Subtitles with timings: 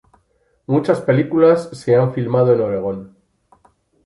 [0.65, 3.15] Muchas películas se han filmado en Oregón.